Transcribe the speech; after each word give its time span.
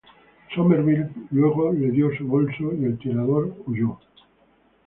Somerville 0.55 1.11
luego 1.29 1.71
le 1.73 1.91
dio 1.91 2.09
su 2.17 2.25
bolso, 2.27 2.73
y 2.73 2.85
el 2.85 2.97
tirador 2.97 3.55
huyó. 3.67 3.99